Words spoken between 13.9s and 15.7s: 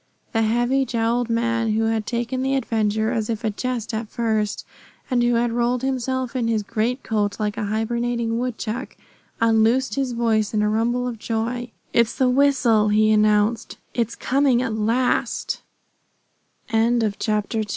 "The damned thing's coming at last!"